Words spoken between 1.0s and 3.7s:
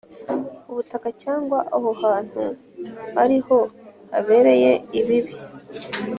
cyangwa aho hantu ari ho